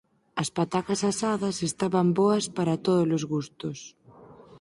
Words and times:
As 0.41 0.49
patacas 0.57 1.01
asadas 1.11 1.57
estaban 1.69 2.07
boas 2.19 2.45
para 2.57 2.79
tódolos 2.85 3.23
gustos. 3.33 3.79